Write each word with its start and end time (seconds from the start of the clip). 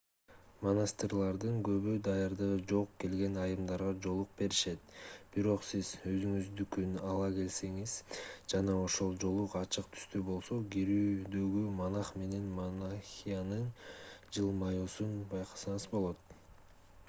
монастырлардын 0.65 1.57
көбү 1.65 1.91
даярдыгы 2.05 2.55
жок 2.71 2.93
келген 3.03 3.35
айымдарга 3.41 3.91
жоолук 4.05 4.31
беришет 4.39 4.89
бирок 5.35 5.67
сиз 5.67 5.91
өзүңүздүкүн 6.13 6.95
ала 7.11 7.27
келсеңиз 7.37 7.93
жана 8.55 8.79
ошол 8.87 9.13
жоолук 9.25 9.59
ачык 9.61 9.93
түстүү 9.99 10.23
болсо 10.33 10.59
кирүүдөгү 10.77 11.63
монах 11.83 12.13
менен 12.23 12.49
монахинянын 12.63 13.65
жылмаюусун 14.41 15.15
байкасаңыз 15.37 15.87
болот 15.97 16.37